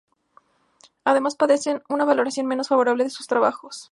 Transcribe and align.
Además 1.05 1.35
padecen 1.35 1.83
una 1.87 2.05
valoración 2.05 2.47
menos 2.47 2.69
favorable 2.69 3.03
de 3.03 3.11
sus 3.11 3.27
trabajos. 3.27 3.89